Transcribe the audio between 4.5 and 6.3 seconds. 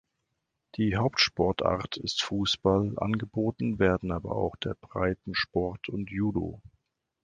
der Breitensport und